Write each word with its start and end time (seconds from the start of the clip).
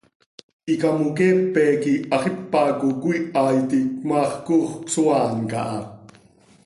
Icamoqueepe 0.73 1.63
quih 1.81 2.01
hax 2.11 2.23
ipac 2.31 2.79
oo 2.87 2.93
cöiiha 3.01 3.43
iti, 3.61 3.79
cmaax 4.01 4.33
coox 4.45 4.69
cösoaan 4.85 5.39
caha. 5.51 5.79